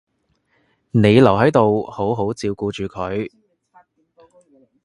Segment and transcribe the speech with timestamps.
[0.89, 3.29] 你留喺度好好照顧住佢